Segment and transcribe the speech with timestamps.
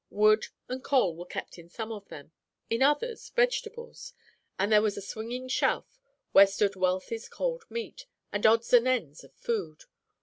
[0.09, 2.31] Wood and coal were kept in some of them,
[2.71, 4.13] in others vegetables,
[4.57, 5.99] and there was a swinging shelf
[6.31, 9.83] where stood Wealthy's cold meat, and odds and ends of food.